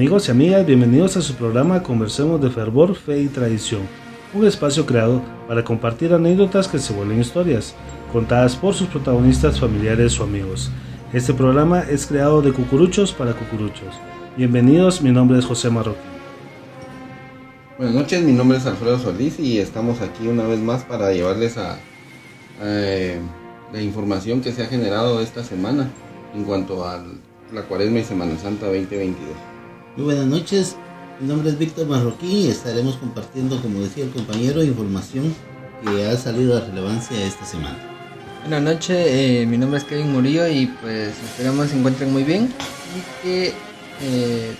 [0.00, 3.82] Amigos y amigas, bienvenidos a su programa Conversemos de Fervor, Fe y Tradición,
[4.32, 7.74] un espacio creado para compartir anécdotas que se vuelven historias,
[8.10, 10.70] contadas por sus protagonistas familiares o amigos.
[11.12, 13.94] Este programa es creado de cucuruchos para cucuruchos.
[14.38, 16.00] Bienvenidos, mi nombre es José Marroquín.
[17.76, 21.58] Buenas noches, mi nombre es Alfredo Solís y estamos aquí una vez más para llevarles
[21.58, 21.76] a,
[22.62, 23.20] eh,
[23.70, 25.90] la información que se ha generado esta semana
[26.34, 27.04] en cuanto a
[27.52, 29.49] la Cuaresma y Semana Santa 2022.
[29.96, 30.76] Muy buenas noches,
[31.20, 35.34] mi nombre es Víctor Marroquín y estaremos compartiendo, como decía el compañero, información
[35.82, 37.76] que ha salido a relevancia esta semana.
[38.42, 42.54] Buenas noches, eh, mi nombre es Kevin Murillo y pues esperamos se encuentren muy bien
[42.96, 43.52] y que
[44.02, 44.54] eh,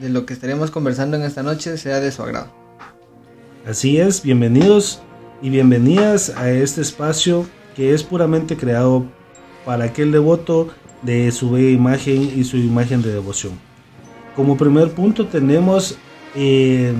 [0.00, 2.54] de lo que estaremos conversando en esta noche sea de su agrado.
[3.66, 5.02] Así es, bienvenidos
[5.42, 9.06] y bienvenidas a este espacio que es puramente creado
[9.64, 10.68] para aquel devoto
[11.02, 13.65] de su bella imagen y su imagen de devoción.
[14.36, 15.96] Como primer punto tenemos
[16.34, 16.92] eh,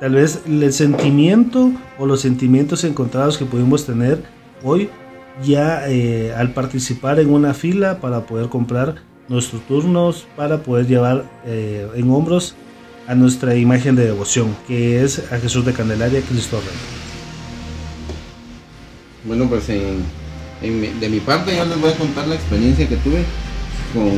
[0.00, 4.24] tal vez el sentimiento o los sentimientos encontrados que pudimos tener
[4.64, 4.90] hoy
[5.44, 8.96] ya eh, al participar en una fila para poder comprar
[9.28, 12.56] nuestros turnos para poder llevar eh, en hombros
[13.06, 16.76] a nuestra imagen de devoción que es a Jesús de Candelaria Cristo Rey.
[19.24, 20.02] Bueno, pues en,
[20.60, 23.24] de mi parte yo les voy a contar la experiencia que tuve
[23.92, 24.10] con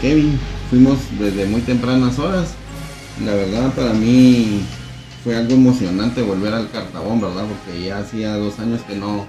[0.00, 0.38] Kevin
[0.70, 2.54] fuimos desde muy tempranas horas.
[3.24, 4.60] La verdad para mí
[5.22, 7.44] fue algo emocionante volver al Cartabón, ¿verdad?
[7.46, 9.26] Porque ya hacía dos años que no,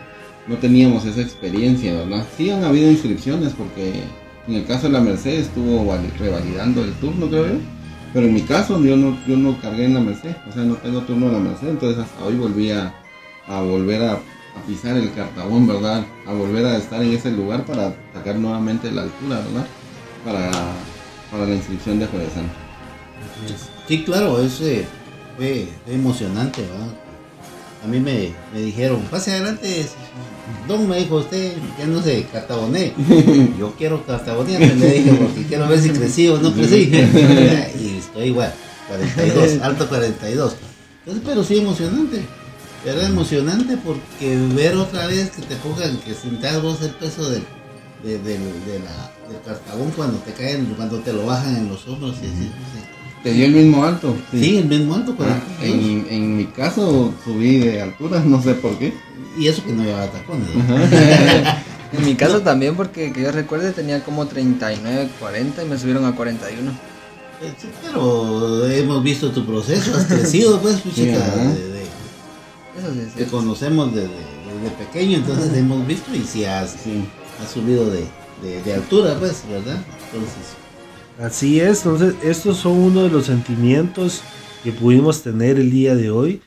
[0.48, 2.26] no teníamos esa experiencia, ¿verdad?
[2.36, 4.04] Sí han habido inscripciones porque
[4.48, 7.60] en el caso de la Merced estuvo revalidando el turno, creo yo.
[8.14, 10.76] Pero en mi caso yo no, yo no cargué en la Merced, o sea, no
[10.76, 12.94] tengo turno en la Merced, entonces hasta hoy volví a,
[13.48, 14.20] volver a,
[14.62, 16.06] pisar el Cartabón, ¿verdad?
[16.26, 19.68] A volver a estar en ese lugar para sacar nuevamente la altura, ¿verdad?
[20.24, 20.52] Para
[21.32, 22.54] para la inscripción de Jueves Santo.
[23.88, 24.86] Sí, claro, ese
[25.38, 26.94] fue, emocionante, ¿verdad?
[27.84, 29.86] A mí me, dijeron, pase adelante,
[30.68, 32.94] Don me dijo usted, ya no sé, cartaboné.
[33.60, 36.90] Yo quiero cartabonear, le dije, porque quiero ver si crecí o no crecí.
[37.80, 38.54] y estoy igual,
[38.88, 40.56] 42, alto 42.
[41.00, 42.24] Entonces, pero sí emocionante.
[42.86, 47.44] Era emocionante porque ver otra vez que te pongan, que sintas vos el peso del,
[48.04, 48.38] de, de,
[48.80, 52.16] la, del cartabón cuando te caen, cuando te lo bajan en los hombros.
[52.22, 52.52] Y así,
[53.24, 54.16] ¿Te dio el mismo alto?
[54.30, 55.16] Sí, el mismo alto.
[55.20, 58.94] Ah, en, en, mi caso subí de altura, no sé por qué.
[59.36, 60.48] Y eso que no llevaba tacones.
[61.92, 66.06] en mi caso también, porque que yo recuerde tenía como 39, 40 y me subieron
[66.06, 66.70] a 41.
[67.42, 71.26] Eh, sí, pero hemos visto tu proceso, has crecido, pues, chica.
[73.16, 74.10] Te conocemos desde,
[74.78, 76.76] pequeño, entonces hemos visto y si has,
[77.42, 79.84] ha subido de, altura, pues, ¿verdad?
[80.06, 80.56] Entonces.
[81.20, 84.22] Así es, entonces estos son uno de los sentimientos
[84.64, 86.42] que pudimos tener el día de hoy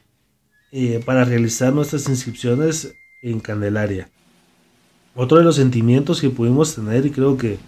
[0.70, 4.10] eh, para realizar nuestras inscripciones en Candelaria.
[5.14, 7.58] Otro de los sentimientos que pudimos tener, y creo que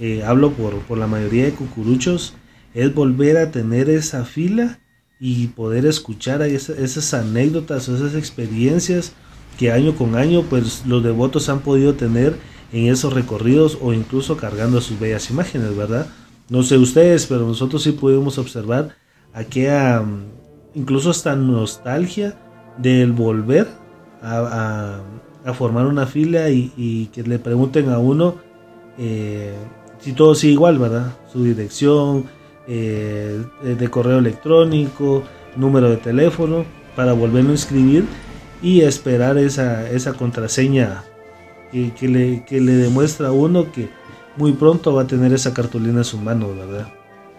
[0.00, 2.34] eh, hablo por, por la mayoría de cucuruchos,
[2.74, 4.80] es volver a tener esa fila
[5.18, 9.12] y poder escuchar esas, esas anécdotas o esas experiencias
[9.58, 12.36] que año con año pues los devotos han podido tener
[12.72, 16.06] en esos recorridos o incluso cargando sus bellas imágenes, ¿verdad?
[16.48, 18.96] No sé ustedes, pero nosotros sí pudimos observar
[19.32, 20.04] aquella,
[20.74, 22.36] incluso esta nostalgia
[22.78, 23.68] del volver
[24.22, 25.00] a,
[25.54, 28.36] formar una fila y, que le pregunten a uno
[28.98, 29.54] eh,
[30.00, 31.16] si todo sigue igual, ¿verdad?
[31.32, 32.24] Su dirección,
[32.66, 35.22] eh, de correo electrónico,
[35.56, 38.04] número de teléfono, para volverlo a inscribir
[38.62, 41.04] y esperar esa, esa contraseña
[41.70, 43.88] que, le, que le demuestra a uno que
[44.36, 46.88] muy pronto va a tener esa cartulina en su mano, ¿verdad?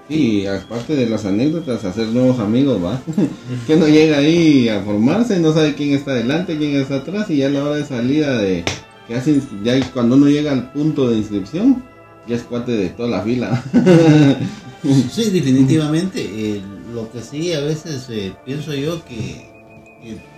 [0.07, 3.01] Sí, aparte de las anécdotas, hacer nuevos amigos, ¿va?
[3.67, 7.37] que no llega ahí a formarse, no sabe quién está adelante, quién está atrás, y
[7.37, 8.63] ya a la hora de salida de
[9.07, 11.83] que hacen, ya cuando uno llega al punto de inscripción,
[12.27, 13.61] ya es cuate de toda la fila.
[14.83, 16.21] sí, definitivamente.
[16.21, 16.61] Eh,
[16.93, 19.55] lo que sí, a veces eh, pienso yo que,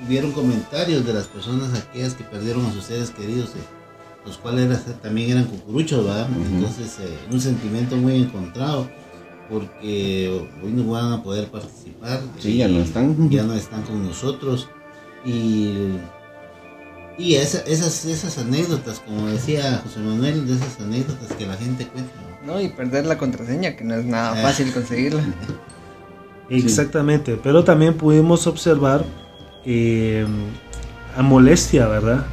[0.08, 3.50] vieron comentarios de las personas aquellas que perdieron a sus seres queridos.
[3.50, 3.80] Eh,
[4.26, 6.30] los cuales también eran cucuruchos, ¿verdad?
[6.54, 8.90] Entonces, eh, un sentimiento muy encontrado,
[9.50, 12.22] porque hoy no van a poder participar.
[12.38, 13.30] Sí, ya no están.
[13.30, 14.68] Ya no están con nosotros.
[15.26, 15.98] Y,
[17.20, 22.12] y esas, esas anécdotas, como decía José Manuel, de esas anécdotas que la gente cuenta.
[22.46, 24.42] No, y perder la contraseña, que no es nada ah.
[24.42, 25.22] fácil conseguirla.
[26.50, 29.06] Exactamente, pero también pudimos observar
[29.66, 30.26] eh,
[31.16, 32.26] a molestia, ¿verdad?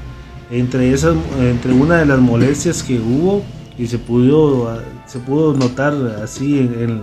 [0.50, 3.42] entre esas entre una de las molestias que hubo
[3.76, 7.02] y se pudo se pudo notar así en,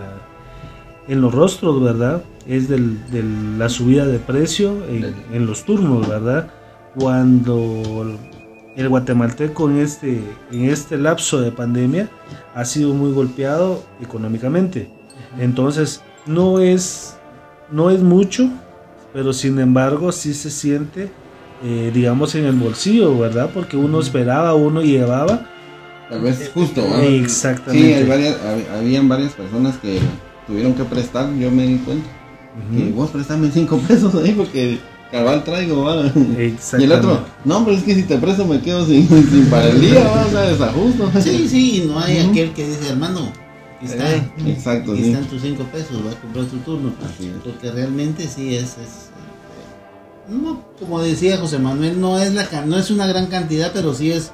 [1.07, 2.24] en los rostros, ¿verdad?
[2.47, 3.24] Es del, de
[3.57, 6.51] la subida de precio en, en los turnos, ¿verdad?
[6.95, 8.17] Cuando
[8.75, 12.09] el guatemalteco en este, en este lapso de pandemia
[12.55, 14.89] ha sido muy golpeado económicamente.
[15.39, 17.15] Entonces, no es,
[17.71, 18.49] no es mucho,
[19.11, 21.09] pero sin embargo sí se siente,
[21.63, 23.49] eh, digamos, en el bolsillo, ¿verdad?
[23.53, 25.47] Porque uno esperaba, uno llevaba.
[26.09, 26.97] Tal vez justo, ¿no?
[27.01, 27.87] Exactamente.
[27.87, 29.99] Sí, hay varias, hab- habían varias personas que
[30.47, 32.07] tuvieron que prestar, yo me di cuenta.
[32.75, 34.79] Que vos prestame 5 pesos ahí porque
[35.13, 36.12] cabal traigo, ¿va?
[36.80, 39.69] Y el otro, no, pero es que si te presto me quedo sin, sin para
[39.69, 40.25] el día, ¿va?
[40.25, 41.12] o sea, desajusto.
[41.21, 43.31] Sí, sí, y no hay aquel que dice, hermano,
[43.77, 45.12] aquí está, Eh, Exacto, aquí sí.
[45.12, 46.92] están tus cinco pesos, va a comprar tu turno.
[47.06, 47.33] Así es.
[47.44, 52.77] Porque realmente sí es, es, eh, no, como decía José Manuel, no es la no
[52.77, 54.31] es una gran cantidad, pero sí es,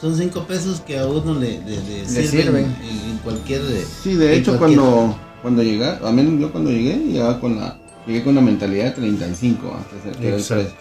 [0.00, 2.64] son cinco pesos que a uno le, le, le sirven, sirven.
[2.82, 3.60] En, en cualquier.
[3.62, 7.58] eh, Sí, de hecho cualquier- cuando cuando llegué, a menos yo cuando llegué, llegaba con
[7.58, 9.84] la llegué con la mentalidad de 35, ¿va?
[9.88, 10.74] que es el- que era el Exacto.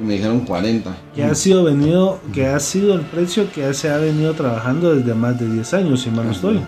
[0.00, 0.96] Y me dijeron 40.
[1.14, 5.14] Que ha sido venido, que ha sido el precio que se ha venido trabajando desde
[5.14, 6.60] más de 10 años, si mal no estoy.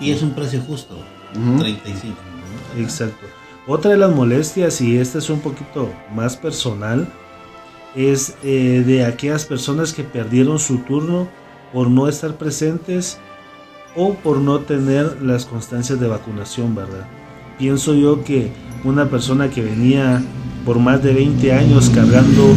[0.00, 0.98] Y es un precio justo,
[1.34, 1.58] Ujú.
[1.60, 2.14] 35.
[2.76, 2.82] ¿no?
[2.82, 3.24] Exacto.
[3.66, 7.08] Otra de las molestias, y esta es un poquito más personal,
[7.96, 11.28] es eh, de aquellas personas que perdieron su turno
[11.72, 13.18] por no estar presentes
[13.96, 17.06] o por no tener las constancias de vacunación, ¿verdad?
[17.58, 18.50] Pienso yo que
[18.84, 20.22] una persona que venía
[20.64, 22.54] por más de 20 años cargando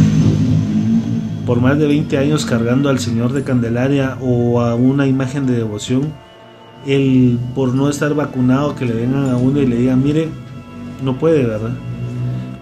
[1.46, 5.54] por más de 20 años cargando al Señor de Candelaria o a una imagen de
[5.54, 6.12] devoción,
[6.86, 10.28] el por no estar vacunado que le vengan a uno y le digan, mire,
[11.04, 11.70] no puede, ¿verdad?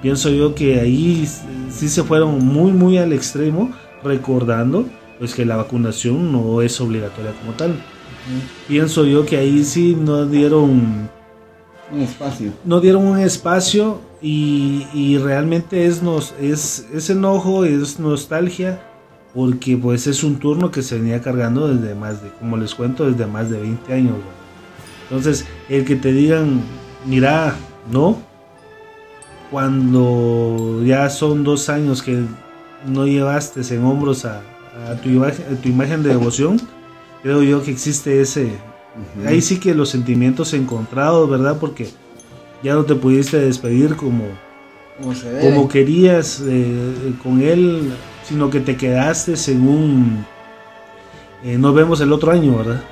[0.02, 1.26] Pienso yo que ahí
[1.70, 3.70] sí se fueron muy, muy al extremo,
[4.02, 4.86] recordando
[5.18, 7.74] pues que la vacunación no es obligatoria como tal.
[8.68, 11.08] Pienso yo que ahí sí no dieron
[11.92, 12.52] Un espacio.
[12.64, 18.80] no dieron un espacio y, realmente es, nos, es, es enojo, es nostalgia,
[19.34, 23.10] porque pues es un turno que se venía cargando desde más de, como les cuento,
[23.10, 24.16] desde más de 20 años.
[25.10, 26.62] Entonces, el que te digan,
[27.04, 27.54] mira,
[27.90, 28.16] no,
[29.50, 32.22] cuando ya son dos años que
[32.86, 34.40] no llevaste en hombros a,
[34.88, 36.60] a tu, a tu imagen de devoción,
[37.22, 38.52] creo yo que existe ese,
[39.26, 41.58] Ahí sí que los sentimientos encontrados, ¿verdad?
[41.58, 41.88] Porque
[42.62, 44.24] ya no te pudiste despedir como,
[45.00, 45.40] Como se debe.
[45.54, 47.92] como querías eh, con él,
[48.22, 50.24] sino que te quedaste según
[51.44, 52.82] eh, nos vemos el otro año, ¿verdad?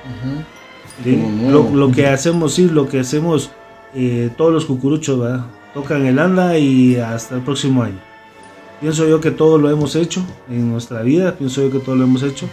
[1.02, 3.50] Sí, lo que hacemos, sí, lo que hacemos
[3.94, 5.46] eh, todos los cucuruchos, ¿verdad?
[5.72, 7.98] Tocan el anda y hasta el próximo año.
[8.81, 12.05] Pienso yo que todo lo hemos hecho en nuestra vida, pienso yo que todo lo
[12.05, 12.46] hemos hecho,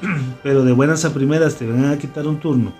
[0.42, 2.72] pero de buenas a primeras te van a quitar un turno.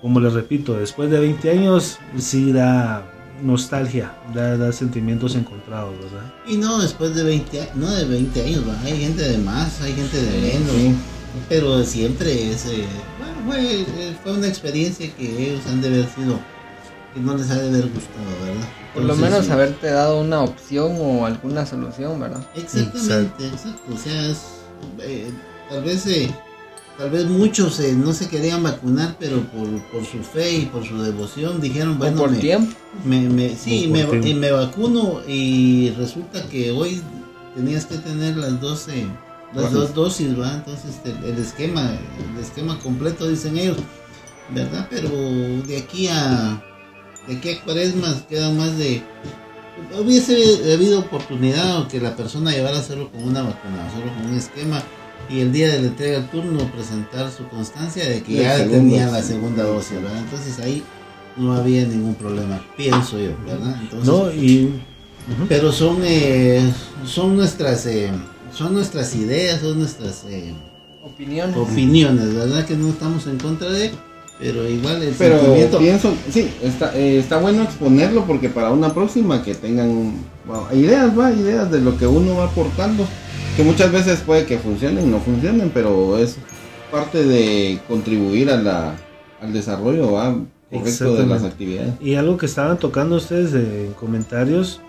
[0.00, 3.04] Como les repito, después de 20 años sí da
[3.42, 6.32] nostalgia, da, da sentimientos encontrados, ¿verdad?
[6.46, 8.80] Y no después de 20 años, no de 20 años, ¿va?
[8.82, 10.70] hay gente de más, hay gente de menos.
[10.70, 10.94] Sí.
[11.48, 12.86] Pero siempre es, eh,
[13.18, 16.38] bueno, fue, eh, fue una experiencia que ellos han de haber sido,
[17.14, 18.68] que no les ha de haber gustado, ¿verdad?
[18.94, 19.52] Por lo menos sí.
[19.52, 22.44] haberte dado una opción o alguna solución, ¿verdad?
[22.56, 23.94] Exactamente, exacto.
[23.94, 24.38] O sea, es,
[25.00, 25.30] eh,
[25.70, 26.30] tal vez eh,
[26.96, 30.86] tal vez muchos eh, no se querían vacunar, pero por, por su fe y por
[30.86, 32.72] su devoción dijeron, bueno, por me, tiempo.
[33.04, 34.26] me, me- sí, me, tiempo.
[34.26, 37.00] y me vacuno y resulta que hoy
[37.54, 39.06] tenías que tener las 12
[39.54, 39.78] las Dosis.
[39.78, 40.52] dos dosis, ¿va?
[40.52, 41.90] Entonces el, el esquema,
[42.36, 43.78] el esquema completo dicen ellos,
[44.50, 44.86] ¿verdad?
[44.90, 46.62] Pero de aquí a
[47.26, 49.02] de aquí a cuaresmas quedan más de
[49.98, 54.26] hubiese habido oportunidad o que la persona llevara a hacerlo con una vacuna, hacerlo con
[54.32, 54.82] un esquema
[55.30, 58.56] y el día de la entrega del turno presentar su constancia de que La ya
[58.58, 60.18] segunda, tenía la segunda dosis, ¿verdad?
[60.18, 60.82] Entonces ahí
[61.36, 63.76] no había ningún problema, pienso yo, ¿verdad?
[63.82, 64.80] Entonces, No, y
[65.48, 66.62] pero son eh,
[67.04, 68.10] son nuestras eh,
[68.54, 70.52] son nuestras ideas, son nuestras eh,
[71.04, 71.56] Opiniones.
[71.56, 72.64] opiniones, ¿verdad?
[72.66, 73.90] Que no estamos en contra de,
[74.38, 78.92] pero igual el Pero sentimiento pienso, sí, está, eh, está bueno exponerlo porque para una
[78.94, 80.14] próxima que tengan
[80.46, 83.06] bueno, ideas, va, ideas de lo que uno va aportando,
[83.58, 86.36] que muchas veces puede que funcionen, no funcionen, pero es
[86.92, 88.94] parte de contribuir a la,
[89.42, 90.32] al desarrollo va,
[90.70, 91.94] correcto de las actividades.
[92.00, 94.80] Y algo que estaban tocando ustedes de- en comentarios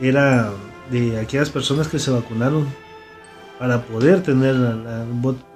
[0.00, 0.50] era
[0.90, 2.66] de aquellas personas que se vacunaron
[3.60, 5.04] para poder tener la- la-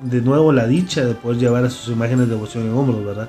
[0.03, 3.29] de nuevo la dicha de poder llevar a sus imágenes de devoción en hombros, ¿verdad?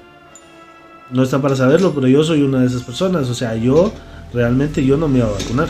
[1.12, 3.28] No están para saberlo, pero yo soy una de esas personas.
[3.28, 3.92] O sea, yo
[4.34, 5.68] realmente yo no me iba a vacunar.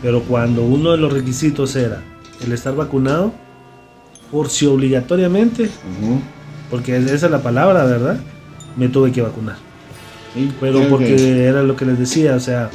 [0.00, 2.00] Pero cuando uno de los requisitos era
[2.44, 3.32] el estar vacunado,
[4.30, 5.70] por si obligatoriamente,
[6.70, 8.18] porque esa es la palabra, ¿verdad?
[8.76, 9.56] Me tuve que vacunar.
[10.34, 12.70] Sí, Pero porque que- era lo que les decía, o sea,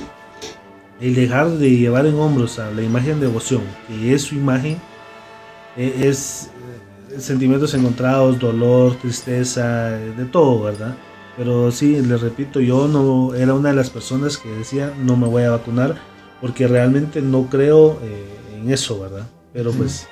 [1.01, 4.77] el dejar de llevar en hombros a la imagen de devoción, que es su imagen,
[5.77, 6.49] eh, es
[7.11, 10.95] eh, sentimientos encontrados, dolor, tristeza, de todo, ¿verdad?
[11.37, 15.27] Pero sí, les repito, yo no era una de las personas que decía no me
[15.27, 15.95] voy a vacunar
[16.41, 18.25] porque realmente no creo eh,
[18.61, 19.23] en eso, ¿verdad?
[19.53, 20.07] Pero pues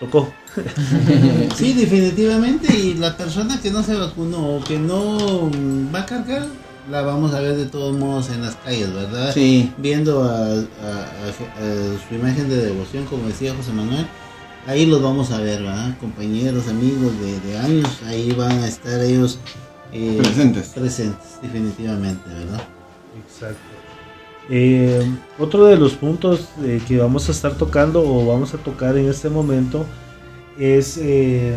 [0.00, 0.32] tocó.
[1.56, 2.76] Sí, definitivamente.
[2.76, 6.46] Y la persona que no se vacunó o que no mm, va a cargar,
[6.90, 9.32] la vamos a ver de todos modos en las calles, ¿verdad?
[9.32, 14.06] Sí, Viendo a, a- a- a su imagen de devoción, como decía José Manuel.
[14.66, 15.96] Ahí los vamos a ver, ¿verdad?
[15.98, 19.38] Compañeros, amigos de, de años, ahí van a estar ellos
[19.92, 20.68] eh, presentes.
[20.68, 22.62] presentes, definitivamente, ¿verdad?
[23.26, 23.58] Exacto.
[24.50, 25.00] Eh,
[25.38, 29.08] otro de los puntos eh, que vamos a estar tocando o vamos a tocar en
[29.08, 29.86] este momento
[30.58, 31.56] es eh,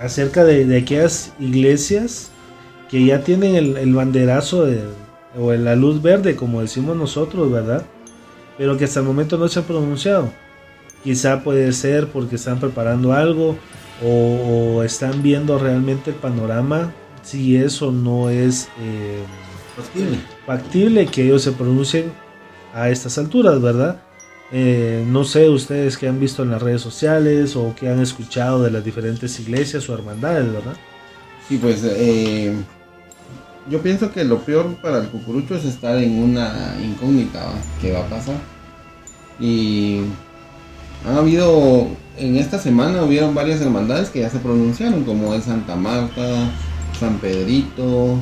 [0.00, 2.30] acerca de, de aquellas iglesias
[2.90, 4.82] que ya tienen el, el banderazo de-
[5.38, 7.84] o la luz verde, como decimos nosotros, ¿verdad?
[8.56, 10.30] Pero que hasta el momento no se han pronunciado.
[11.02, 13.56] Quizá puede ser porque están preparando algo
[14.02, 16.92] o, o están viendo realmente el panorama,
[17.22, 18.68] si eso no es...
[18.80, 19.24] eh,
[19.76, 20.18] Factible.
[20.46, 22.12] factible que ellos se pronuncien
[22.72, 24.00] a estas alturas, ¿verdad?
[24.52, 28.62] Eh, no sé ustedes que han visto en las redes sociales o que han escuchado
[28.62, 30.76] de las diferentes iglesias o hermandades, ¿verdad?
[31.48, 32.54] Sí, pues eh,
[33.68, 37.54] yo pienso que lo peor para el cucurucho es estar en una incógnita ¿va?
[37.80, 38.36] que va a pasar.
[39.40, 40.02] Y
[41.06, 45.74] han habido, en esta semana hubieron varias hermandades que ya se pronunciaron, como es Santa
[45.74, 46.50] Marta,
[46.98, 48.18] San Pedrito,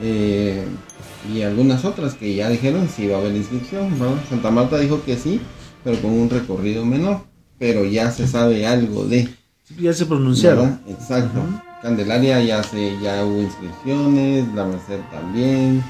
[0.00, 0.64] eh,
[1.32, 3.90] y algunas otras que ya dijeron si va a haber inscripción.
[4.00, 4.14] ¿va?
[4.28, 5.40] Santa Marta dijo que sí,
[5.84, 7.22] pero con un recorrido menor,
[7.58, 9.28] pero ya se sabe algo de...
[9.80, 10.80] Ya se pronunciaron.
[10.86, 11.00] ¿verdad?
[11.00, 11.40] Exacto.
[11.82, 15.82] Candelaria ya se, ya hubo inscripciones, la Merced también.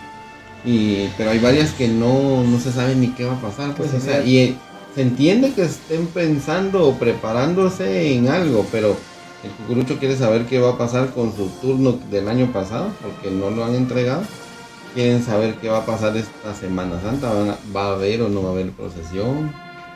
[0.64, 3.94] Y, pero hay varias que no, no se sabe ni qué va a pasar, pues,
[3.94, 4.56] o sea, y eh,
[4.94, 8.96] se entiende que estén pensando o preparándose en algo, pero
[9.44, 13.30] el cucurucho quiere saber qué va a pasar con su turno del año pasado, porque
[13.34, 14.22] no lo han entregado.
[14.94, 18.28] Quieren saber qué va a pasar esta Semana Santa, ¿Van a- va a haber o
[18.28, 19.52] no va a haber procesión,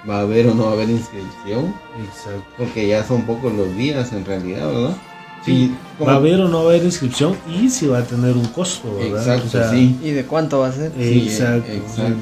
[0.09, 1.75] va a haber o no va a haber inscripción.
[2.05, 2.45] Exacto.
[2.59, 4.97] Porque ya son pocos los días en realidad, ¿verdad?
[5.43, 5.75] Sí,
[6.07, 8.45] va a haber o no va a haber inscripción y si va a tener un
[8.49, 9.21] costo, ¿verdad?
[9.23, 9.99] Exacto, O sea, sí.
[10.03, 10.93] ¿Y de cuánto va a ser?
[10.99, 11.73] Sí, Exacto.
[11.73, 12.17] exacto.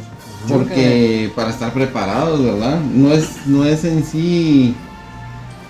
[0.49, 2.81] Porque para estar preparados, ¿verdad?
[2.95, 4.73] No es, no es en sí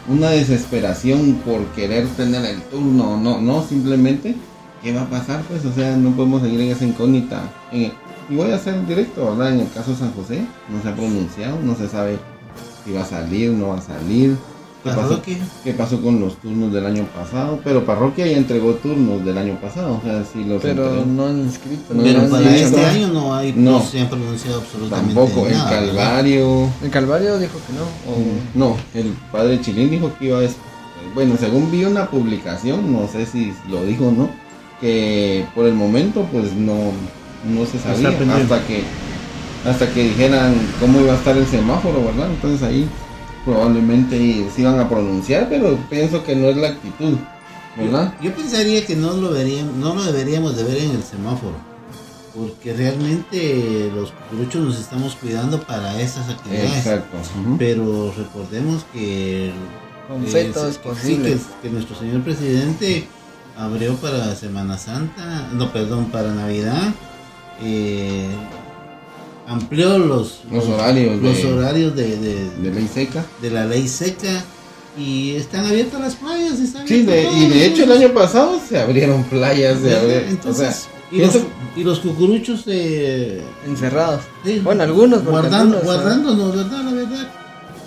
[0.08, 4.34] una desesperación por querer tener el turno, no, no, simplemente
[4.82, 7.42] qué va a pasar, pues, o sea, no podemos seguir en esa incógnita.
[7.72, 7.92] Y
[8.30, 9.54] voy a hacer directo, ¿verdad?
[9.54, 12.18] En el caso de San José, no se ha pronunciado, no se sabe
[12.84, 14.36] si va a salir, no va a salir.
[14.84, 15.00] ¿Qué pasó?
[15.08, 15.36] Parroquia.
[15.64, 17.60] ¿Qué pasó con los turnos del año pasado?
[17.64, 21.06] Pero Parroquia ya entregó turnos del año pasado, o sea, sí los Pero entregó.
[21.06, 21.94] no han inscrito.
[21.94, 23.72] No, Pero para este año no hay, No.
[23.72, 25.70] no se han pronunciado absolutamente Tampoco, el nada.
[25.70, 25.94] ¿verdad?
[25.94, 26.68] Calvario.
[26.82, 27.82] El Calvario dijo que no.
[28.12, 28.16] O...
[28.70, 30.42] No, el padre Chilín dijo que iba a...
[31.14, 34.30] Bueno, según vi una publicación, no sé si lo dijo o no,
[34.80, 36.92] que por el momento pues no,
[37.52, 38.84] no se sabía hasta que
[39.68, 42.28] hasta que dijeran cómo iba a estar el semáforo, ¿verdad?
[42.30, 42.88] Entonces ahí
[43.52, 47.16] probablemente se iban a pronunciar, pero pienso que no es la actitud,
[47.78, 48.12] ¿verdad?
[48.20, 51.54] Yo pensaría que no lo veríamos, no lo deberíamos de ver en el semáforo,
[52.36, 56.76] porque realmente los cucuruchos nos estamos cuidando para estas actividades.
[56.76, 57.16] Exacto.
[57.58, 59.52] Pero recordemos que
[60.08, 61.38] Con eh, es sí, que- posible.
[61.62, 63.06] que, nuestro señor presidente
[63.56, 66.92] abrió para Semana Santa, no, perdón, para Navidad,
[67.62, 68.28] eh,
[69.48, 73.24] amplió los, Los horarios los de- horarios de, de- De ley seca.
[73.40, 74.44] de la ley seca
[74.98, 76.58] y están abiertas las playas.
[76.60, 80.02] Están Sí, de- y de hecho el año pasado se abrieron playas de ¿Verdad?
[80.04, 81.38] abril, Entonces, o sea, y, los,
[81.76, 84.20] y los cucuruchos eh, Encerrados.
[84.44, 86.82] sí, Bueno, algunos, guardando, algunos, guardándonos, ¿verdad?
[86.84, 87.28] La verdad,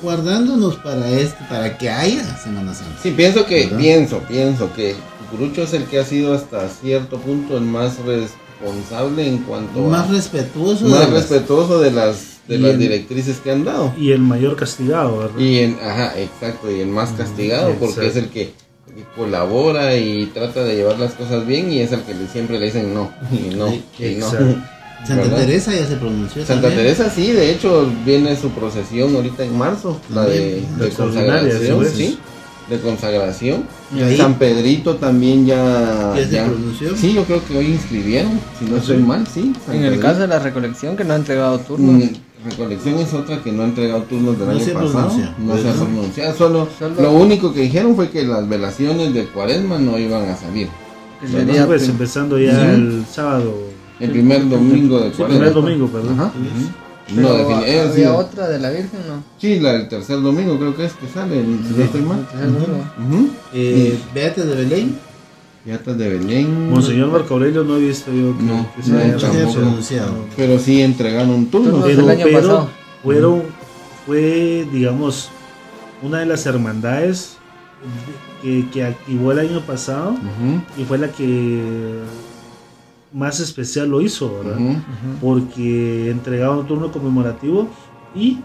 [0.01, 2.99] guardándonos para este, para que haya Semana Santa.
[3.03, 3.77] Sí, pienso que, ¿Verdad?
[3.77, 4.95] pienso, pienso que
[5.29, 7.97] Cucurucho es el que ha sido hasta cierto punto el más
[8.61, 10.85] responsable en cuanto Más a respetuoso.
[10.85, 11.29] más de las-
[11.81, 13.93] de las de Y las el- directrices que han dado.
[13.97, 15.37] Y el mayor castigado, ¿verdad?
[15.39, 18.51] Y en, ajá, exacto, y el más castigado porque es el que
[19.15, 22.93] colabora y trata de llevar las cosas bien y es el que siempre le dicen
[22.93, 23.67] no y no
[23.99, 24.29] y no.
[25.03, 25.37] Santa ¿verdad?
[25.37, 26.45] Teresa ya se pronunció.
[26.45, 26.83] Santa también.
[26.83, 31.85] Teresa sí, de hecho viene su procesión ahorita en marzo, la de, de extraordinaria, consagración,
[31.85, 32.19] sí, sí,
[32.71, 33.63] de consagración.
[33.95, 36.95] Y ahí San Pedrito también ya, ya se ya- pronunció.
[36.95, 39.53] sí, yo creo que hoy inscribieron, si no estoy mal, sí.
[39.65, 41.95] San En el caso de la recolección que no ha entregado turnos.
[41.95, 42.09] Mm,
[42.49, 44.91] Recolección es otra que no ha entregado turnos del No año se pasado.
[44.93, 46.35] pronuncia, no se ha pronunciado.
[46.35, 50.35] Solo, Solo- lo único que dijeron fue que las velaciones de cuaresma no iban a
[50.35, 50.67] salir.
[51.29, 53.53] Sería pues empezando ya el sábado.
[53.99, 55.27] El primer domingo de Sí, cuaresma.
[55.27, 56.19] primer domingo, perdón.
[56.19, 56.31] Ajá.
[57.15, 59.23] Pero No, eh, había sí, otra de la Virgen, ¿no?
[59.39, 62.19] sí, la del tercer domingo creo que es que sale, si no estoy mal.
[62.19, 62.85] El tercer domingo.
[63.17, 63.29] Ujú.
[63.53, 64.99] Eh, Beate de Belén.
[65.63, 66.69] Beatas de Belén.
[66.71, 69.17] Monseñor Marco Aurelio no he visto yo que, No, que se no, haya
[69.53, 70.25] pronunciado.
[70.35, 71.69] Pero sí entregaron un turno.
[71.69, 72.69] Turnos pero, el año pero pasado.
[73.03, 73.43] fueron
[74.07, 75.29] fue digamos
[76.01, 77.37] una de las hermandades
[78.41, 80.15] que, que activó el año pasado
[80.77, 81.61] y fue la que
[83.13, 84.57] más especial lo hizo ¿verdad?
[84.59, 84.77] ujú.
[85.21, 87.67] porque entregaba un turno conmemorativo
[88.15, 88.39] y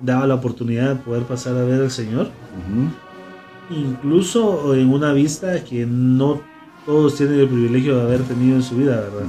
[0.00, 3.76] daba la oportunidad de poder pasar a ver al Señor Ujú.
[3.78, 6.40] incluso en una vista que no
[6.86, 9.26] todos tienen el privilegio de haber tenido en su vida verdad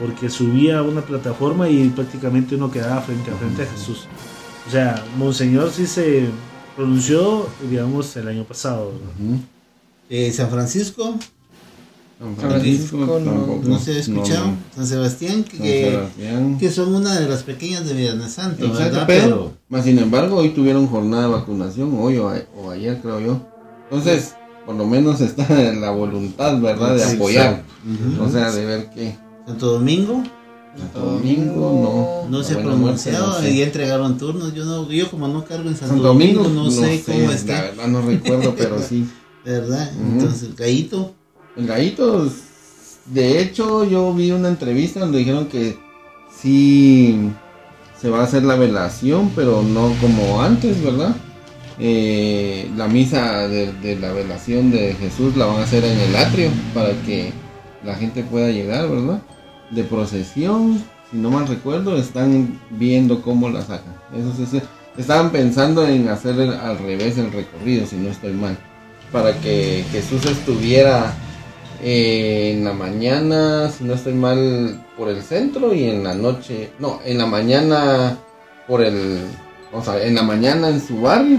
[0.00, 4.06] porque subía a una plataforma y prácticamente uno quedaba frente a frente a Jesús.
[4.68, 6.26] O sea, Monseñor sí se
[6.76, 8.90] pronunció, digamos, el año pasado.
[8.90, 9.40] Ujú.
[10.08, 11.16] Eh, San Francisco.
[12.38, 12.96] Francisco
[13.64, 14.46] no- se ha escuchado.
[14.46, 14.58] No, no.
[14.74, 15.44] San Sebastián.
[15.44, 16.58] Que, San Sebastián.
[16.58, 19.04] que son una de las pequeñas de Viernes Santo, Exacto, ¿verdad?
[19.06, 23.20] pero, más sin embargo, hoy tuvieron jornada de vacunación, hoy o, a- o ayer creo
[23.20, 23.40] yo.
[23.84, 24.34] Entonces,
[24.66, 26.96] por lo menos está en la voluntad, ¿verdad?
[26.96, 27.62] De apoyar.
[28.20, 30.22] O sea, de ver que Santo Domingo.
[30.76, 32.38] Santo Domingo no.
[32.38, 33.50] No se ha pronunciado no sé.
[33.52, 34.54] y entregaron turnos.
[34.54, 37.34] Yo no, yo como no cargo en Santo, Santo Domingo, Domingo, no, sé cómo La
[37.34, 39.08] está, verdad no recuerdo, pero sí.
[39.44, 39.90] ¿verdad?
[39.96, 40.12] Ujú.
[40.20, 41.14] Entonces, Gallito,
[41.58, 42.30] El gallito,
[43.06, 45.76] de hecho, yo vi una entrevista donde dijeron que
[46.32, 47.30] sí
[48.00, 51.16] se va a hacer la velación, pero no como antes, ¿verdad?
[51.80, 56.48] Eh, la misa de, la velación de Jesús la van a hacer en el atrio
[56.72, 57.32] para que
[57.84, 59.20] la gente pueda llegar, ¿verdad?
[59.72, 63.96] De procesión, si no mal recuerdo, están viendo cómo la sacan.
[64.16, 64.62] Eso sí.
[64.96, 68.56] estaban pensando en hacer al revés el recorrido, si no estoy mal,
[69.10, 71.16] para que Jesús estuviera
[71.82, 76.70] eh, en la mañana, si no estoy mal, por el centro y en la noche,
[76.78, 78.18] no, en la mañana
[78.66, 79.20] por el,
[79.72, 81.38] o sea, en la mañana en su barrio,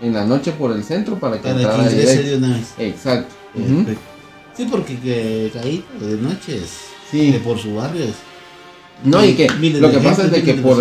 [0.00, 2.30] en la noche por el centro para que para que entrara ingrese directo.
[2.30, 2.74] de una vez.
[2.78, 3.34] Exacto.
[3.54, 3.84] Ujú.
[4.56, 6.70] Sí, porque que Gallito de noche es
[7.10, 7.32] Sí.
[7.32, 8.14] que por su barrio es.
[9.02, 10.80] No, y que lo que pasa es de que por,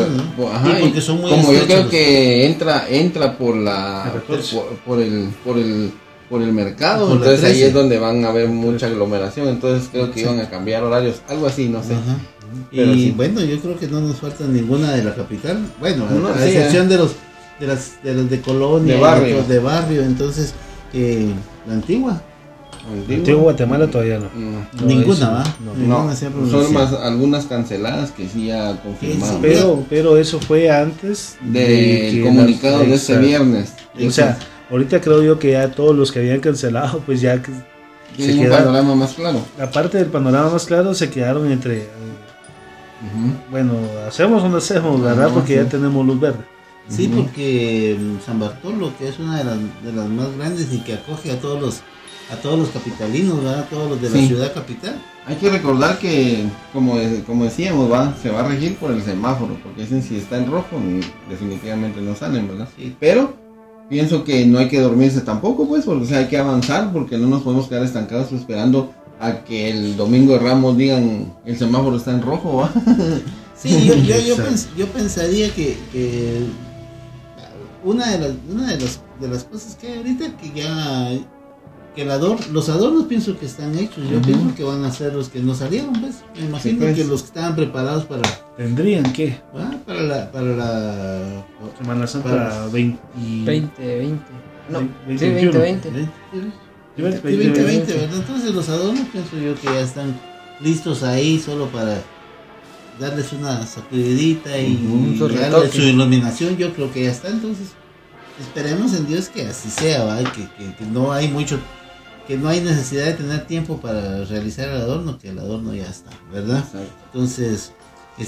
[0.53, 4.03] ajá, Y porque y son muy como yo creo los- que entra entra por la
[4.05, 4.55] La 14.
[4.55, 5.91] por, por el por el
[6.29, 7.67] por el mercado, Por entonces ahí 13.
[7.67, 11.45] es donde van a haber mucha aglomeración, entonces creo que iban a cambiar horarios, algo
[11.47, 11.93] así, no sé.
[11.93, 12.17] Ajá.
[12.71, 13.13] Pero y sí.
[13.15, 15.59] bueno, yo creo que no nos falta ninguna de la capital.
[15.79, 17.11] Bueno, No, a sí, excepción de los
[17.59, 19.43] de las de los de colonia, De y barrio.
[19.43, 20.53] de barrio, entonces
[20.91, 21.27] que
[21.67, 22.21] la antigua,
[23.09, 24.29] Antiguo Guatemala todavía no.
[24.35, 25.73] No, No, ninguna eso, va, no.
[25.73, 29.41] ninguna son más algunas canceladas que sí ya confirmaron.
[29.41, 31.65] Pero, pero eso fue antes Del
[32.15, 33.27] que comunicado las- de este Exacto.
[33.27, 33.73] viernes.
[34.05, 34.37] O sea,
[34.73, 37.51] ahorita creo yo que ya todos los que habían cancelado, pues ya se
[38.33, 38.65] un quedaron.
[38.65, 39.39] panorama más claro.
[39.61, 41.87] aparte del panorama más claro, se quedaron entre, eh,
[43.51, 43.73] bueno,
[44.07, 45.29] hacemos o no hacemos, ¿verdad?
[45.33, 45.63] Porque sí.
[45.63, 46.43] ya tenemos luz verde.
[46.89, 50.79] Sí, porque mm, San Bartolo, que es una de las, de las más grandes y
[50.79, 51.81] que acoge a todos los
[52.31, 53.59] a todos los capitalinos, ¿verdad?
[53.59, 54.95] A todos los de la ciudad capital.
[55.27, 56.95] Hay que recordar que, como,
[57.27, 60.49] como decíamos, va, se va a regir por el semáforo, porque dicen si está en
[60.49, 62.67] rojo, ni- definitivamente no salen, ¿verdad?
[62.77, 62.95] Sí.
[62.99, 63.33] Pero
[63.89, 67.17] pienso que no hay que dormirse tampoco, pues, porque o sea, hay que avanzar, porque
[67.17, 71.97] no nos podemos quedar estancados esperando a que el domingo de Ramos digan el semáforo
[71.97, 72.71] está en rojo, ¿va?
[73.55, 76.39] Sí, yo, yo, yo, pens- yo pensaría que, que
[77.85, 81.11] una de las una de las de las cosas que hay ahorita que ya
[81.95, 84.25] que el ador, los adornos pienso que están hechos, yo Ujú.
[84.25, 86.23] pienso que van a ser los que no salieron, pues.
[86.35, 86.95] Me imagino pues.
[86.97, 88.21] que los que estaban preparados para
[88.57, 89.77] Tendrían que, ¿verdad?
[89.85, 91.45] para la para la
[91.77, 92.99] Semana Santa Para- 20,
[93.45, 94.23] 20, 20.
[94.69, 95.59] No, Ve- sí, 21.
[95.59, 95.99] 20, 20.
[96.01, 96.11] ¿eh?
[96.33, 96.39] Sí,
[96.95, 98.17] Sí, 2020, ¿verdad?
[98.17, 100.15] Entonces los adornos pienso yo que ya están
[100.61, 102.01] listos ahí solo para
[102.99, 105.69] darles una sacudidita y Ujú, su darle retoque.
[105.77, 107.69] su iluminación, yo creo que ya está, entonces
[108.39, 110.19] esperemos en Dios que así sea, ¿va?
[110.19, 111.59] Que, que, que no hay mucho,
[112.27, 115.87] que no hay necesidad de tener tiempo para realizar el adorno, que el adorno ya
[115.87, 116.63] está, ¿verdad?
[117.11, 117.71] Entonces,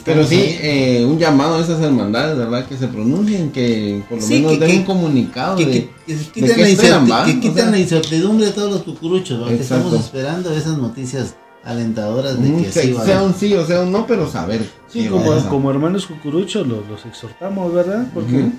[0.03, 2.65] Pero sí, eh, un llamado a esas hermandades, ¿verdad?
[2.67, 5.71] Que se pronuncien, que por lo Sí, menos que- den que- un comunicado que, de...
[5.71, 9.47] que- que ¿de quitan, la, esperan, O sea- la incertidumbre de todos los cucuruchos, ¿va?
[9.49, 9.86] que Exacto.
[9.86, 13.91] estamos esperando esas noticias alentadoras de que que sí sea un sí o sea un
[13.91, 14.67] no, pero saber.
[14.88, 18.08] Sí, como, como hermanos cucuruchos los, los exhortamos, ¿verdad?
[18.13, 18.51] Porque Ujú.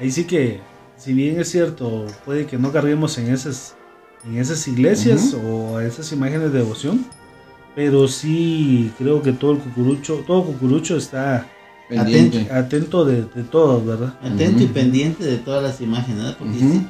[0.00, 0.60] ahí sí que,
[0.96, 3.74] si bien es cierto, puede que no carguemos en esas,
[4.24, 7.04] en esas iglesias o esas imágenes de devoción,
[7.74, 11.46] pero sí creo que todo el cucurucho, todo cucurucho está
[11.88, 12.50] Pendiente.
[12.52, 14.18] atento de, de todos, ¿verdad?
[14.22, 16.36] atento y pendiente de todas las imágenes, ¿verdad?
[16.38, 16.72] Porque Ujú.
[16.72, 16.86] sí,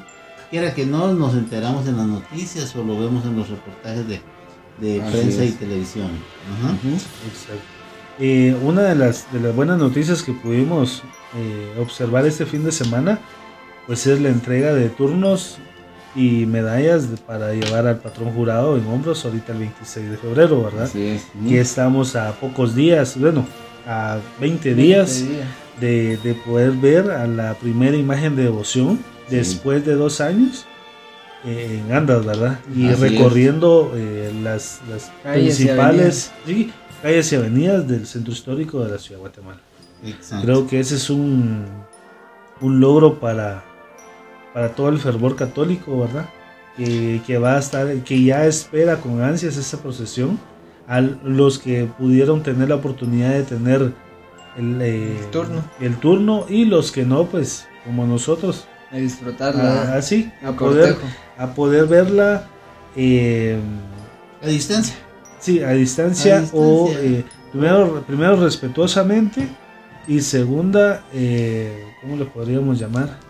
[0.49, 4.21] quiera que no nos enteramos en las noticias o lo vemos en los reportajes de,
[4.81, 6.09] de prensa y televisión.
[7.27, 7.61] Exacto.
[8.19, 11.03] Eh, una de las, de las buenas noticias que pudimos
[11.35, 13.19] eh, observar este fin de semana,
[13.85, 15.57] pues es la entrega de turnos
[16.15, 20.83] y medallas para llevar al patrón jurado en hombros ahorita el 26 de febrero, ¿verdad?
[20.83, 21.27] Así es.
[21.47, 23.45] Que estamos a pocos días, bueno,
[23.85, 25.47] a 20 días Veinte días.
[25.79, 29.35] de, de poder ver a la primera imagen de devoción Sí.
[29.35, 30.65] después de dos años
[31.45, 32.59] eh, en Andas, ¿verdad?
[32.73, 38.31] Y Así recorriendo eh, las, las Calles y principales sí, calles y avenidas del centro
[38.31, 39.59] histórico de la ciudad de Guatemala.
[40.05, 40.45] Exacto.
[40.45, 41.65] Creo que ese es un,
[42.61, 43.63] un logro para,
[44.57, 46.29] para todo el fervor católico, ¿verdad?
[46.75, 50.39] Que, que va a estar, que ya espera con ansias esta procesión.
[50.87, 53.93] A los que pudieron tener la oportunidad de tener
[54.57, 55.61] el, eh, El turno.
[55.79, 60.53] el turno y los que no, pues como nosotros, A disfrutar a- la, así, a
[60.53, 61.07] poder, cortejo.
[61.37, 62.47] a poder verla.
[62.95, 63.59] eh,
[64.41, 64.95] A distancia.
[65.39, 66.59] Sí, a distancia, A distancia.
[66.67, 69.47] o eh, primero, primero respetuosamente
[70.07, 73.26] y segunda, eh, ¿cómo le podríamos llamar?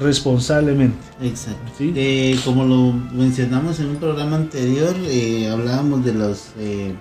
[0.00, 0.96] Responsablemente.
[1.22, 1.72] Exacto.
[1.76, 1.92] Sí.
[1.96, 6.94] Eh, como lo mencionamos en un programa anterior, eh, hablábamos de los eh,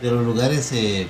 [0.00, 1.06] de los lugares eh,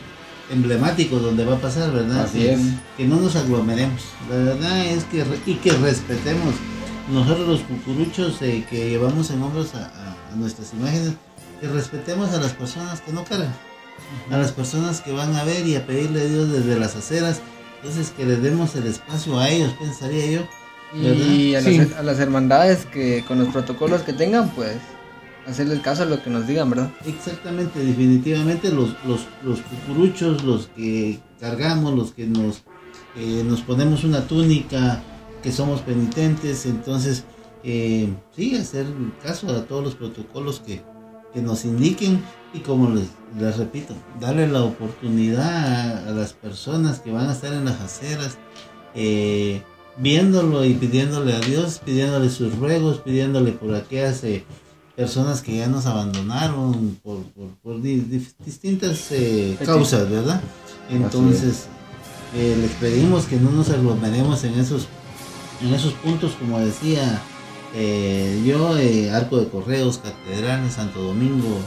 [0.51, 2.23] emblemáticos donde va a pasar, ¿verdad?
[2.25, 2.61] Así que, es.
[2.97, 4.03] que no nos aglomeremos.
[4.31, 6.55] La verdad es que y que respetemos
[7.11, 11.13] nosotros los cucuruchos eh, que llevamos en hombros a, a- a nuestras imágenes,
[11.61, 13.53] que respetemos a las personas que no cargan,
[14.31, 17.41] a las personas que van a ver y a pedirle a Dios desde las aceras.
[17.83, 20.41] Entonces que les demos el espacio a ellos, pensaría yo.
[20.95, 21.81] Y a las, Sí.
[21.99, 24.77] a las hermandades que con los protocolos que tengan, pues
[25.47, 26.91] hacerles caso a lo que nos digan, ¿verdad?
[27.07, 32.63] Exactamente, definitivamente los, los, los cucuruchos, los que cargamos, los que nos,
[33.17, 35.03] eh, nos ponemos una túnica,
[35.43, 37.25] que somos penitentes, entonces
[37.65, 38.87] eh, sí, hacer
[39.23, 40.83] caso a todos los protocolos que,
[41.35, 42.23] que nos indiquen
[42.55, 43.09] y como les,
[43.41, 45.41] les repito, darle la oportunidad
[46.05, 48.37] a, a las personas que van a estar en las aceras,
[48.95, 49.63] eh,
[49.99, 54.45] viéndolo y pidiéndole a Dios, pidiéndole sus ruegos, pidiéndole por aquellas eh,
[54.97, 60.41] personas que ya nos abandonaron por, por, por di- dif- distintas eh, causas, ¿verdad?
[60.91, 61.65] Entonces,
[62.37, 64.87] eh, les pedimos que no nos aglomeremos en esos,
[65.63, 67.21] en esos puntos, como decía
[67.75, 71.59] eh, yo, eh, Arco de Correos, Catedral, Santo Domingo,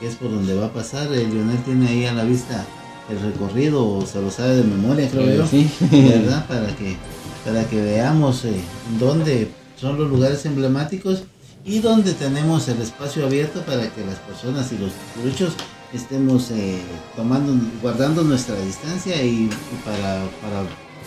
[0.00, 1.12] que es por donde va a pasar.
[1.12, 2.64] Eh, Lionel tiene ahí a la vista
[3.10, 5.46] el recorrido, o se lo sabe de memoria, creo yo.
[5.46, 5.68] sí.
[5.90, 6.46] ¿verdad?
[6.46, 6.96] Para que,
[7.44, 8.60] para que veamos eh,
[8.98, 9.48] dónde
[9.80, 11.24] son los lugares emblemáticos
[11.64, 15.54] y dónde tenemos el espacio abierto para que las personas y los cucuruchos
[15.92, 16.80] estemos eh,
[17.16, 19.50] tomando, guardando nuestra distancia y, y
[19.84, 20.64] para, para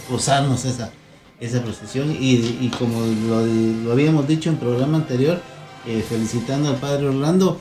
[0.09, 0.91] gozarnos esa,
[1.39, 5.41] esa procesión y, y como lo, lo habíamos dicho en programa anterior,
[5.87, 7.57] eh, felicitando al padre Orlando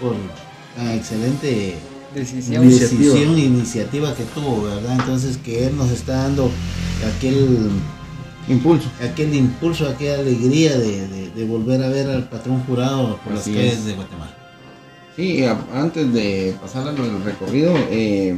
[0.00, 0.14] por
[0.76, 1.76] tan excelente
[2.14, 2.64] Decisión.
[2.64, 2.98] Iniciativa.
[2.98, 4.96] decisión, iniciativa que tuvo, ¿verdad?
[4.98, 6.50] Entonces que él nos está dando
[7.16, 7.70] aquel,
[8.48, 8.88] Impulso.
[9.02, 13.50] aquel impulso, aquella alegría de, de- de volver a ver al patrón jurado por Así
[13.52, 13.84] las calles es.
[13.86, 14.34] de Guatemala.
[15.16, 18.36] Sí, a- antes de pasar al recorrido, eh,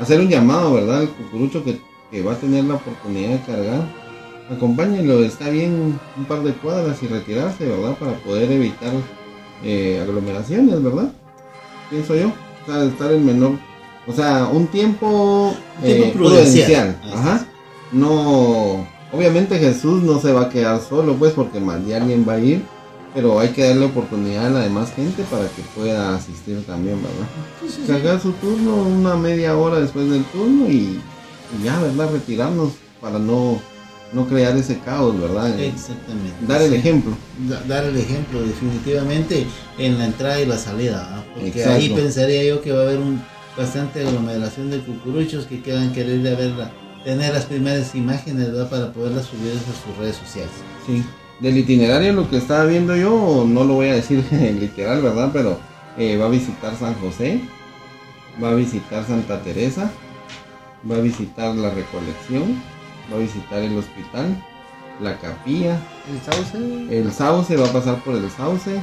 [0.00, 1.02] hacer un llamado, ¿verdad?
[1.02, 1.80] El cucurucho que,
[2.10, 3.82] que va a tener la oportunidad de cargar,
[4.50, 7.94] acompáñenlo, está bien un par de cuadras y retirarse, ¿verdad?
[7.98, 8.92] Para poder evitar
[9.64, 11.10] eh, aglomeraciones, ¿verdad?
[11.90, 12.28] Pienso yo.
[12.28, 13.52] O sea, estar en menor,
[14.06, 16.96] o sea, un tiempo, Un tiempo eh, prudencial.
[16.96, 17.00] prudencial.
[17.12, 17.46] Ajá.
[17.92, 22.34] No, obviamente Jesús no se va a quedar solo, pues, porque más de alguien va
[22.34, 22.62] a ir
[23.14, 27.26] pero hay que darle oportunidad a la demás gente para que pueda asistir también, ¿verdad?
[27.86, 31.00] Cargar su turno una media hora después del turno y,
[31.58, 32.10] y ya, ¿verdad?
[32.12, 33.58] Retirarnos para no,
[34.12, 35.58] no crear ese caos, ¿verdad?
[35.58, 36.34] Exactamente.
[36.46, 36.76] Dar el Sí.
[36.76, 37.12] ejemplo.
[37.48, 39.46] Da- dar el ejemplo definitivamente
[39.78, 41.24] en la entrada y la salida, ¿ah?
[41.32, 41.72] porque Exacto.
[41.72, 43.22] ahí pensaría yo que va a haber un
[43.56, 46.70] bastante aglomeración de cucuruchos que quieran querer ir a verla,
[47.06, 48.68] tener las primeras imágenes ¿verdad?
[48.68, 50.50] para poderlas subir a sus redes sociales.
[50.84, 51.04] Sí.
[51.38, 54.24] Del itinerario lo que estaba viendo yo, no lo voy a decir
[54.60, 55.30] literal, ¿verdad?
[55.32, 55.60] Pero
[55.96, 57.40] eh, va a visitar San José,
[58.42, 59.88] va a visitar Santa Teresa,
[60.90, 62.60] va a visitar la Recolección,
[63.12, 64.44] va a visitar el hospital,
[65.00, 65.78] la capilla,
[66.10, 66.58] El sauce.
[66.90, 68.80] el sauce, va a pasar por el sauce,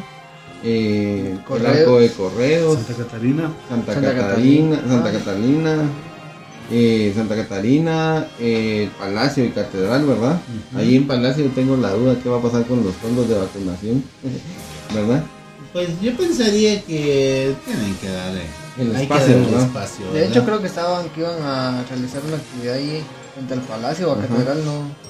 [0.64, 3.52] eh, el arco de correos, Santa Catarina.
[3.68, 5.04] Santa, Santa Catarina, Catalina.
[5.04, 5.90] Santa Catalina,
[6.76, 10.42] eh, Santa Catarina, eh, el Palacio y Catedral, ¿verdad?
[10.72, 10.80] Ujú.
[10.80, 14.04] Ahí en Palacio tengo la duda qué va a pasar con los fondos de vacunación,
[14.94, 15.24] ¿verdad?
[15.72, 18.42] Pues yo pensaría que tienen que darle
[18.78, 19.66] El hay espacio, que darle ¿verdad?
[19.68, 23.04] espacio, De hecho, creo que estaban que iban a realizar una actividad ahí
[23.36, 24.28] frente al palacio o a Ajá.
[24.28, 25.04] catedral, no.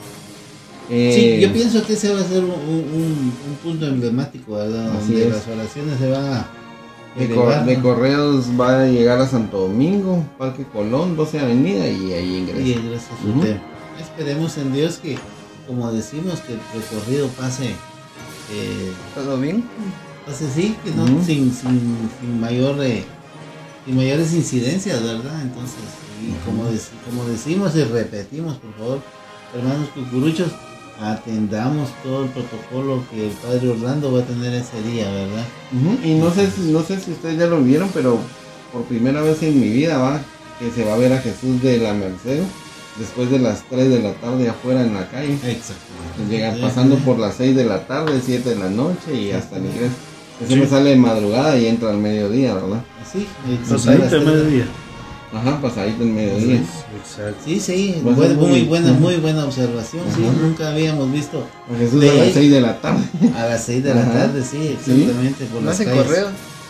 [0.89, 4.89] Eh, Sí, yo pienso que ese va a ser un, un- un punto emblemático, ¿verdad?
[4.97, 5.33] Así Donde es.
[5.33, 6.47] las oraciones se van a,
[7.15, 11.87] De, de cor- de correos va a llegar a Santo Domingo, Parque Colón, 12 Avenida
[11.87, 12.61] y ahí ingresa.
[12.61, 13.61] Y ingresa su tema.
[14.01, 15.17] Esperemos en Dios que,
[15.67, 17.67] como decimos, que el recorrido pase,
[18.51, 19.63] eh, ¿Todo bien?
[20.25, 23.03] pase sí, que no, sin, sin, sin mayor, eh,
[23.85, 25.41] sin mayores incidencias, ¿verdad?
[25.43, 25.77] Entonces,
[26.21, 28.99] y como, dec- como decimos y repetimos, por favor,
[29.55, 30.51] hermanos cucuruchos,
[31.11, 35.45] atendamos todo el protocolo que el padre Orlando va a tener ese día, ¿verdad?
[35.73, 38.17] Ujú, Y no sé, si- no sé si ustedes ya lo vieron, pero
[38.71, 40.21] por primera vez en mi vida va
[40.59, 42.41] que se va a ver a Jesús de la Merced
[42.99, 45.33] después de las 3 de la tarde afuera en la calle.
[45.33, 46.29] Exactamente.
[46.29, 49.65] Llegar pasando por las 6 de la tarde, 7 de la noche y hasta el
[49.65, 49.95] ingreso.
[50.43, 50.59] Ese Sí.
[50.59, 52.81] me sale de madrugada y entra al mediodía, ¿verdad?
[53.11, 53.27] Sí,
[53.67, 54.65] Pues ahí te mediodía.
[55.33, 56.57] Ajá, pasadito el mediodía.
[56.95, 57.41] Exacto.
[57.45, 60.03] Sí, sí, ser muy, muy- buena, muy buena observación.
[60.15, 61.43] Sí, nunca habíamos visto
[61.73, 63.03] A Jesús De a las ahí- 6 de la tarde.
[63.35, 64.13] a las 6 de la Ajá.
[64.13, 65.45] tarde, sí, exactamente.
[65.45, 66.03] Por ¿No las calles.
[66.03, 66.27] correo?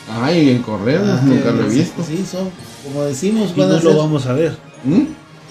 [0.09, 2.03] Ajá, y en correo, Ah, nunca lo he sí, visto.
[2.07, 2.49] Sí, son,
[2.83, 3.83] como decimos, Y no ser.
[3.83, 4.57] lo vamos a ver.
[4.85, 5.01] ¿Mm?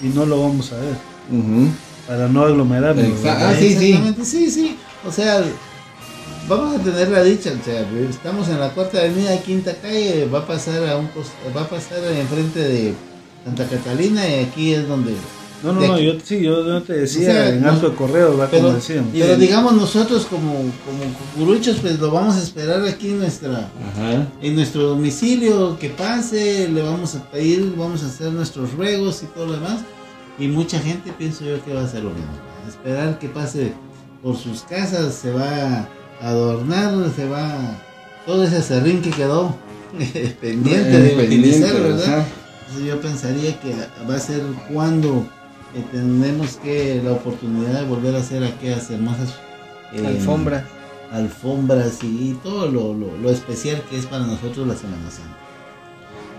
[0.05, 0.95] Y no lo vamos a ver.
[2.07, 3.05] Para no aglomerarnos.
[3.25, 3.89] Ah, sí, sí.
[3.91, 4.77] Exactamente, sí, sí.
[5.07, 5.41] O sea,
[6.47, 7.51] vamos a tener la dicha.
[7.59, 11.09] O sea, estamos en la cuarta avenida, quinta calle, va a pasar a un
[11.55, 12.93] va a pasar enfrente de
[13.45, 15.13] Santa Catalina y aquí es donde.
[15.63, 18.49] No, no, no, yo sí, yo no te decía O sea, en alto correo, ¿verdad?
[18.51, 19.11] Pero, decíamos.
[19.13, 24.27] pero digamos nosotros como, como cucuruchos, pues lo vamos a esperar aquí en nuestra Ajá.
[24.41, 29.27] en nuestro domicilio, que pase, le vamos a pedir, vamos a hacer nuestros ruegos y
[29.27, 29.79] todo lo demás.
[30.37, 32.27] Y mucha gente pienso yo que va a hacer lo mismo.
[32.67, 33.71] Esperar que pase
[34.21, 35.87] por sus casas, se va
[36.23, 37.57] adornar, se va
[38.25, 39.55] todo ese serrín que quedó
[40.41, 42.03] pendiente de Eh, pendiente, utilizar, ¿verdad?
[42.19, 42.25] ajá.
[42.67, 43.75] Entonces yo pensaría que
[44.09, 45.27] va a ser cuando
[45.75, 49.35] eh, tenemos que la oportunidad de volver a hacer aquellas hermosas
[49.93, 50.65] eh, Alfombra.
[51.11, 55.37] alfombras y todo lo, lo, lo especial que es para nosotros la Semana Santa.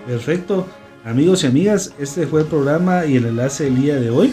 [0.06, 0.66] Perfecto.
[1.04, 4.32] Amigos y amigas, este fue el programa y el enlace del día de hoy.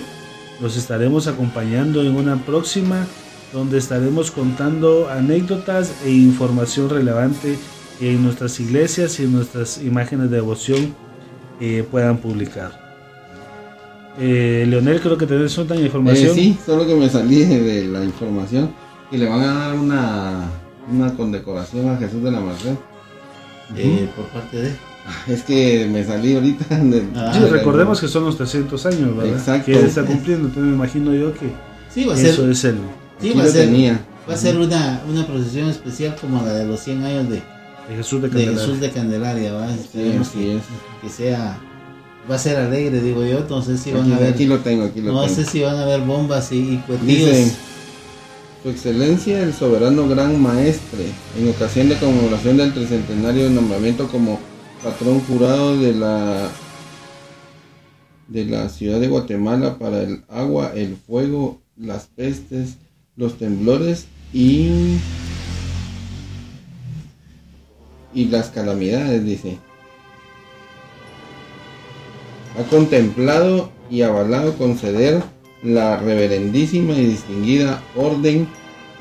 [0.61, 3.05] Los estaremos acompañando en una próxima
[3.53, 7.57] donde estaremos contando anécdotas e información relevante
[7.99, 10.95] que en nuestras iglesias y en nuestras imágenes de devoción
[11.59, 12.79] eh, puedan publicar.
[14.19, 16.31] Eh, Leonel, creo que tenés otra información.
[16.31, 18.71] Eh, sí, solo que me salí de, la información
[19.11, 20.49] y le van a dar una,
[20.91, 22.73] una condecoración a Jesús de la Merced.
[23.77, 24.71] Eh, por parte de...
[25.27, 26.77] Es que me salí ahorita.
[26.83, 29.33] de- Ah, Sí, de- recordemos que son los 300 años, ¿verdad?
[29.33, 29.65] Exacto.
[29.65, 30.47] Que él está cumpliendo.
[30.47, 31.51] Entonces me imagino yo que
[31.93, 32.75] Sí, va a eso ser, es el
[33.21, 34.07] sí, va lo ser, tenía.
[34.29, 37.43] va a ser una, una procesión especial como la de los 100 años de,
[37.87, 38.51] de Jesús de de Candelaria.
[38.51, 39.53] Jesús de Candelaria.
[39.53, 39.77] ¿va?
[39.77, 40.63] Sí, Esperemos así que, es.
[41.01, 41.67] que sea...
[42.29, 44.33] Va a ser alegre, digo yo, entonces sí van Aquí, a ver...
[44.33, 45.35] aquí lo tengo, aquí lo No tengo.
[45.35, 47.57] sé si van a haber bombas y, y Dice, cuetillos.
[48.61, 51.05] Su Excelencia el Soberano Gran Maestre,
[51.39, 54.39] en ocasión de conmemoración del tricentenario de nombramiento como
[54.83, 56.49] patrón jurado de la
[58.27, 62.75] de la ciudad de Guatemala para el agua, el fuego, las pestes,
[63.15, 64.97] los temblores y
[68.13, 69.57] y las calamidades, dice.
[72.59, 75.23] Ha contemplado y avalado conceder
[75.63, 78.47] la reverendísima y distinguida orden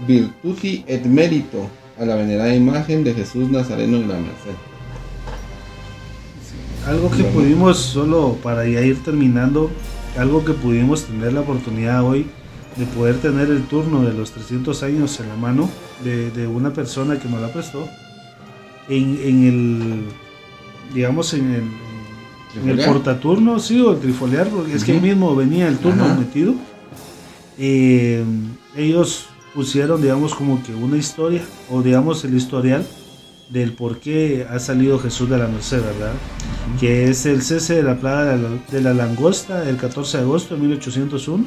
[0.07, 1.69] Virtuti et Mérito
[1.99, 4.55] a la venerada imagen de Jesús Nazareno de la Merced.
[6.87, 9.71] Algo que pudimos, solo para ya ir terminando,
[10.17, 12.27] algo que pudimos tener la oportunidad hoy
[12.81, 15.69] de poder tener el turno de los 300 años en la mano
[16.03, 17.87] de, de una persona que nos la prestó
[18.89, 20.03] en, en el,
[20.95, 21.63] digamos, en el,
[22.63, 25.07] en el portaturno, sí, o el trifoliar, porque es que ahí Ujú.
[25.07, 26.15] mismo venía el turno Ajá.
[26.15, 26.55] metido.
[27.59, 28.25] Eh,
[28.77, 32.85] ellos pusieron, digamos, como que una historia, o digamos el historial
[33.51, 36.13] del por qué ha salido Jesús de la Merced, ¿verdad?
[36.79, 40.23] Que es el cese de la plaga de la, de la langosta el 14 de
[40.23, 41.45] agosto de 1801,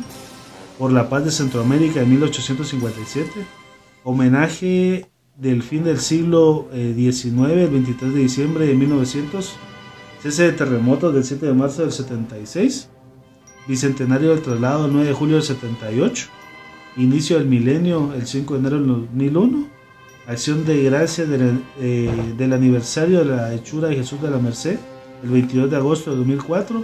[0.77, 3.29] por la paz de Centroamérica en 1857,
[4.03, 9.55] homenaje del fin del siglo eh, XIX, el 23 de diciembre de 1900,
[10.21, 12.89] cese de terremotos del 7 de marzo del 76,
[13.67, 16.27] bicentenario del traslado el 9 de julio del 78,
[16.97, 19.67] inicio del milenio el 5 de enero del 2001,
[20.27, 24.77] acción de gracia del, eh, del aniversario de la hechura de Jesús de la Merced
[25.23, 26.83] el 22 de agosto de 2004,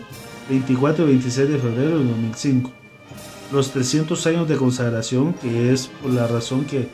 [0.50, 2.72] 24 y 26 de febrero de 2005.
[3.52, 6.90] Los 300 años de consagración, que es por la razón que,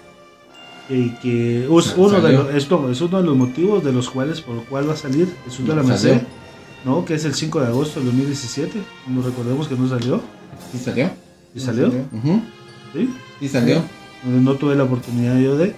[0.88, 4.10] que, que us- Sa- uno de los, esto es uno de los motivos de los
[4.10, 6.22] cuales por el cual va a salir Jesús de la Merced.
[6.86, 7.04] ¿no?
[7.04, 8.80] que es el 5 de agosto del 2017.
[9.08, 10.22] No recordemos que no salió.
[10.72, 11.10] ¿Sí salió?
[11.56, 11.88] ¿Y salió?
[12.94, 13.10] ¿Sí?
[13.40, 13.82] ¿Sí salió?
[14.24, 15.76] donde no tuve la oportunidad yo de.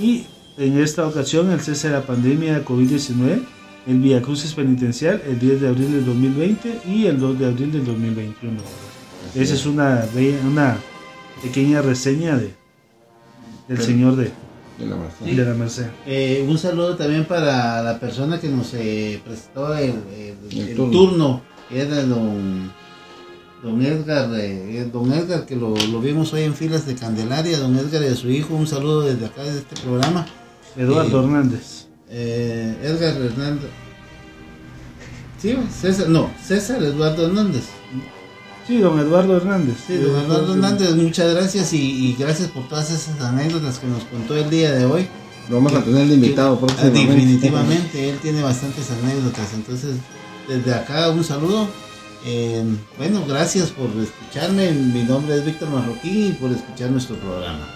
[0.00, 0.26] Y
[0.58, 3.40] en esta ocasión el cese de la pandemia de COVID-19,
[3.86, 7.72] el Via Crucis Penitencial el 10 de abril del 2020 y el 2 de abril
[7.72, 8.60] del 2021.
[9.34, 10.04] Esa es una,
[10.46, 10.76] una
[11.42, 12.54] pequeña reseña de,
[13.68, 14.30] del señor de,
[14.78, 15.26] De la Merced.
[15.26, 15.86] de la Merced.
[16.06, 20.76] Eh, un saludo también para la persona que nos eh, prestó el, el- El el
[20.76, 20.92] turno.
[20.92, 21.42] turno.
[21.68, 22.70] que era don,
[23.62, 27.58] don Edgar, eh, eh, don Edgar que lo, lo vimos hoy en filas de Candelaria,
[27.58, 30.26] don Edgar y a su hijo, un saludo desde acá de este programa.
[30.76, 31.86] Eduardo Eh, Hernández.
[32.10, 33.70] Eh, Edgar Hernández.
[35.40, 37.64] Sí, César, no, César Eduardo Hernández.
[38.66, 39.76] Sí, don Eduardo Hernández.
[39.86, 44.04] Sí, don Eduardo Hernández, muchas gracias y, y gracias por todas esas anécdotas que nos
[44.04, 45.06] contó el día de hoy.
[45.50, 47.12] Lo vamos a tener de invitado Ah, próximamente.
[47.12, 49.52] Definitivamente, él tiene bastantes anécdotas.
[49.52, 49.96] Entonces,
[50.48, 51.68] desde acá un saludo.
[52.26, 52.64] Eh,
[52.96, 54.70] bueno, gracias por escucharme.
[54.72, 57.68] Mi nombre es Víctor Marroquín y por escuchar nuestro programa.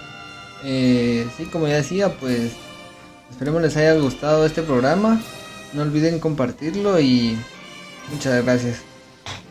[0.65, 2.53] Eh, sí, como ya decía, pues
[3.31, 5.21] esperemos les haya gustado este programa.
[5.75, 7.37] No olviden compartirlo y
[8.11, 8.79] muchas gracias.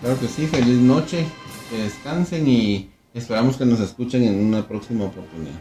[0.02, 1.26] Claro que sí, feliz noche,
[1.70, 5.60] que descansen y esperamos que nos escuchen en una próxima oportunidad.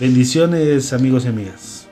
[0.00, 1.85] Bendiciones amigos y amigas.